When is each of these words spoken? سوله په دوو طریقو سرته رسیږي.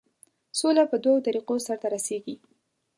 سوله 0.59 0.83
په 0.91 0.97
دوو 1.03 1.23
طریقو 1.27 1.55
سرته 1.67 1.87
رسیږي. 1.95 2.35